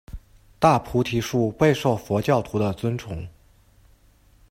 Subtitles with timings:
[0.57, 3.23] 大菩提树备受佛教徒的尊崇。